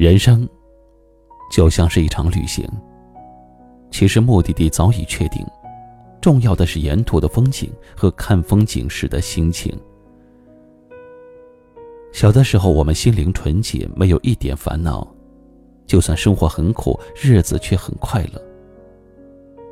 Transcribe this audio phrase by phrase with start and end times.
[0.00, 0.48] 人生
[1.52, 2.66] 就像是一场旅行，
[3.90, 5.46] 其实目的地早已确定，
[6.22, 9.78] 重要的是沿途的风景和看风景时的心情。
[12.12, 15.06] 小的时候，我们心灵纯洁，没有一点烦恼，
[15.84, 18.42] 就算生活很苦，日子却很快乐。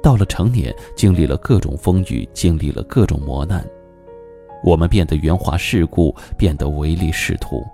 [0.03, 3.67] 到了成年，经历了各种风雨，经历了各种磨难，
[4.63, 7.65] 我们变得圆滑世故，变得唯利是图。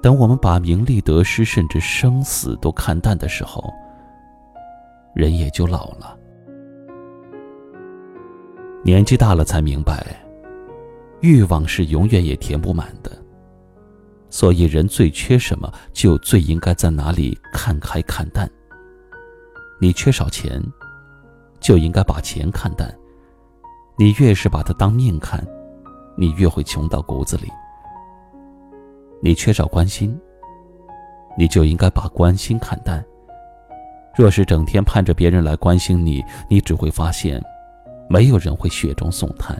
[0.00, 3.72] 等我们把名利得失，甚至生死都看淡的时候，
[5.14, 6.16] 人也就老了。
[8.84, 10.16] 年纪大了才明白，
[11.20, 13.10] 欲望是永远也填不满的。
[14.30, 18.48] 所以，人最缺什么，就最应该在哪里看开看淡。
[19.80, 20.62] 你缺少钱，
[21.60, 22.94] 就应该把钱看淡。
[23.96, 25.44] 你越是把它当命看，
[26.16, 27.48] 你越会穷到骨子里。
[29.20, 30.18] 你缺少关心，
[31.36, 33.04] 你就应该把关心看淡。
[34.16, 37.42] 若是整天盼着别人来关心你，你只会发现，
[38.08, 39.56] 没有人会雪中送炭。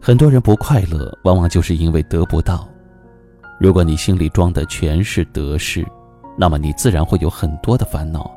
[0.00, 2.68] 很多人不快乐，往往就是因为得不到。
[3.58, 5.84] 如果你心里装的全是得失，
[6.36, 8.30] 那么你自然会有很多的烦恼；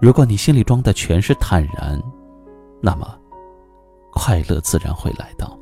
[0.00, 2.00] 如果你心里装的全是坦然，
[2.82, 3.16] 那么
[4.12, 5.58] 快乐自然会来到。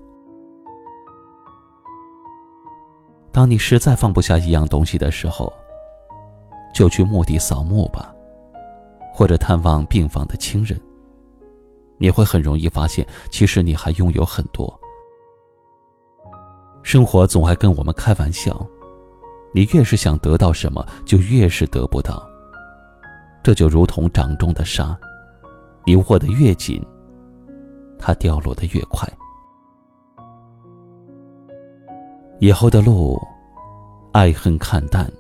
[3.33, 5.50] 当你实在放不下一样东西的时候，
[6.75, 8.14] 就去墓地扫墓吧，
[9.12, 10.78] 或者探望病房的亲人。
[11.96, 14.79] 你会很容易发现，其实你还拥有很多。
[16.83, 18.67] 生活总爱跟我们开玩笑，
[19.55, 22.23] 你越是想得到什么，就越是得不到。
[23.42, 24.98] 这就如同掌中的沙，
[25.86, 26.85] 你握得越紧，
[27.98, 29.08] 它掉落的越快。
[32.40, 33.17] 以后的路，
[34.12, 35.11] 爱恨看淡。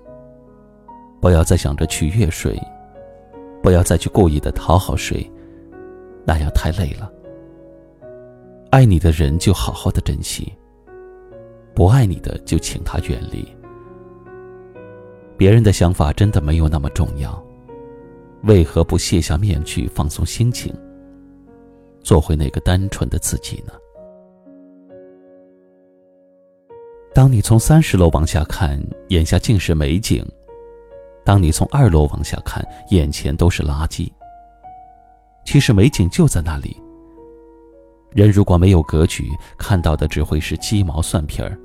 [1.20, 2.60] 不要再想着取悦谁，
[3.62, 5.30] 不要再去故意的讨好谁，
[6.26, 7.10] 那样太累了。
[8.70, 10.52] 爱你的人就好好的珍惜，
[11.74, 13.46] 不爱你的就请他远离。
[15.36, 17.42] 别人的想法真的没有那么重要，
[18.42, 20.74] 为何不卸下面具，放松心情，
[22.00, 23.72] 做回那个单纯的自己呢？
[27.22, 28.76] 当你从三十楼往下看，
[29.10, 30.24] 眼下尽是美景；
[31.24, 34.10] 当你从二楼往下看，眼前都是垃圾。
[35.44, 36.76] 其实美景就在那里。
[38.10, 41.56] 人如果没有格局，看到的只会是鸡毛蒜皮儿。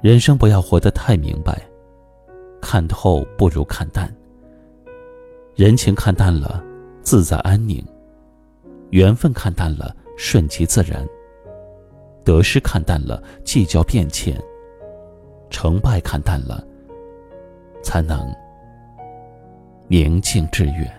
[0.00, 1.60] 人生不要活得太明白，
[2.62, 4.08] 看透不如看淡。
[5.56, 6.62] 人情看淡了，
[7.02, 7.84] 自在安宁；
[8.90, 11.04] 缘分看淡了，顺其自然。
[12.24, 14.34] 得失看淡了，计较变迁；
[15.50, 16.66] 成败看淡了，
[17.82, 18.34] 才能
[19.88, 20.90] 宁静致远。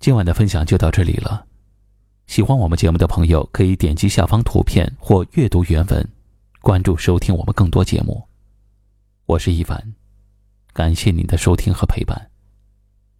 [0.00, 1.44] 今晚的分享就到这里了。
[2.26, 6.08] 喜欢我们节目的朋友，可以点击下方图片或阅读原文，
[6.62, 8.22] 关注收听我们更多节目。
[9.26, 9.94] 我是一凡。
[10.78, 12.30] 感谢您的收听和陪伴，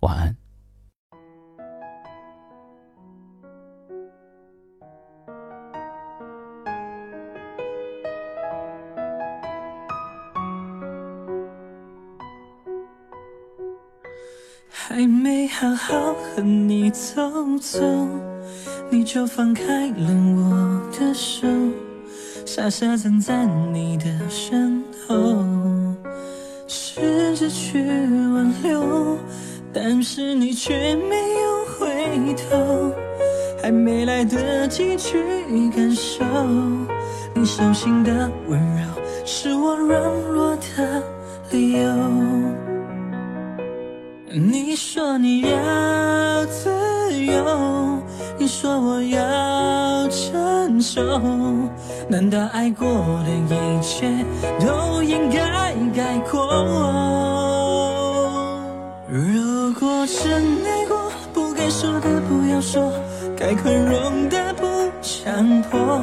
[0.02, 0.36] 晚安。
[14.68, 17.28] 还没好好和你走
[17.58, 17.80] 走，
[18.88, 20.06] 你就放开了
[20.36, 21.48] 我的手，
[22.46, 25.57] 傻傻站在你的身后。
[26.98, 29.16] 试着去挽留，
[29.72, 32.92] 但是你却没有回头，
[33.62, 35.22] 还没来得及去
[35.76, 36.24] 感受
[37.34, 38.82] 你手心的温柔，
[39.24, 40.02] 是我软
[40.32, 41.02] 弱的
[41.52, 41.88] 理由。
[44.32, 46.68] 你说你要自
[47.24, 48.02] 由，
[48.38, 51.00] 你说我要成熟。
[52.10, 52.88] 难道爱过
[53.48, 54.08] 的一切
[54.58, 56.38] 都应该概括？
[59.06, 59.88] 如果。
[60.10, 62.90] 是爱过，不该说的不要说，
[63.36, 66.00] 该宽容的不强迫。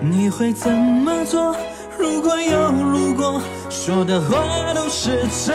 [0.00, 1.54] 你会怎么做？
[1.96, 3.40] 如果有如果，
[3.70, 5.54] 说的话都是真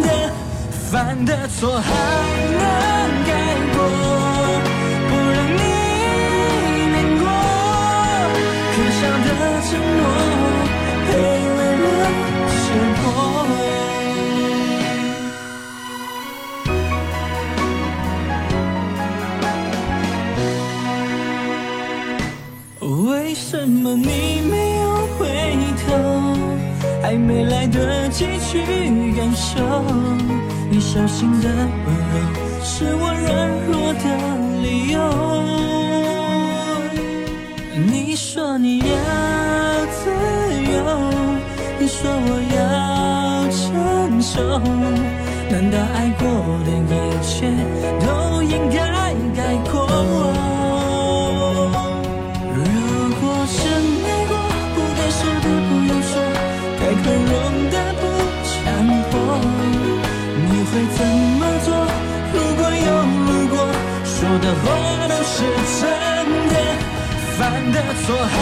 [0.00, 0.08] 的，
[0.70, 1.90] 犯的错还
[2.52, 2.62] 能
[3.26, 3.32] 改
[3.74, 3.82] 过，
[28.12, 28.52] 来得及去
[29.16, 29.56] 感受，
[30.70, 32.14] 你小心的温柔
[32.62, 33.30] 是我软
[33.66, 34.04] 弱的
[34.60, 34.96] 理由。
[37.86, 38.84] 你说你要
[39.90, 40.10] 自
[40.72, 40.76] 由，
[41.78, 42.60] 你说我要
[43.50, 44.60] 成熟，
[45.50, 46.22] 难道爱过
[46.66, 46.94] 的一
[47.24, 47.32] 切
[47.98, 48.06] 都
[48.42, 48.76] 应该
[49.34, 49.88] 改过？
[57.02, 57.34] 宽容
[57.70, 58.02] 的不
[58.48, 58.52] 强
[59.10, 59.12] 迫。
[60.36, 61.00] 你会怎
[61.38, 61.68] 么做？
[62.32, 62.90] 如果有
[63.26, 63.54] 如果，
[64.04, 64.64] 说的话
[65.08, 65.34] 都是
[65.80, 65.82] 真
[66.48, 66.54] 的，
[67.36, 67.40] 犯
[67.72, 68.34] 的错还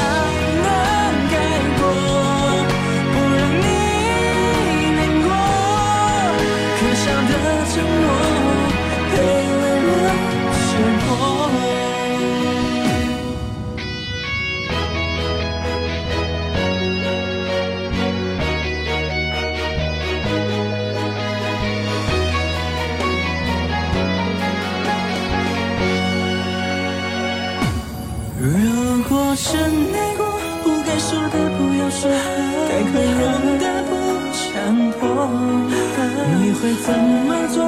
[35.29, 37.59] 你会怎么做？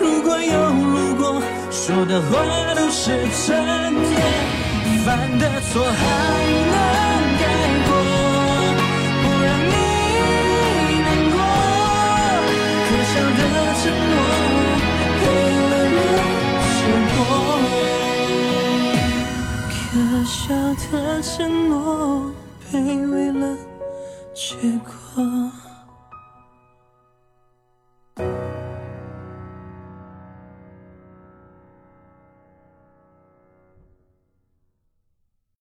[0.00, 2.28] 如果有如果，说的话
[2.74, 3.10] 都是
[3.46, 3.48] 真
[4.14, 4.20] 的，
[5.04, 5.06] 犯
[5.38, 5.92] 的错还
[6.72, 6.76] 能
[7.38, 7.42] 改
[7.86, 7.90] 过，
[9.22, 9.72] 不让你
[11.04, 11.36] 难过，
[12.88, 13.40] 可笑的
[13.80, 14.16] 承诺，
[15.20, 15.22] 卑
[15.70, 15.96] 微了
[16.74, 16.80] 结
[17.14, 17.18] 果。
[19.70, 19.76] 可
[20.24, 20.36] 笑
[20.90, 20.92] 的
[21.22, 21.28] 承
[21.68, 21.76] 诺，
[22.72, 22.74] 卑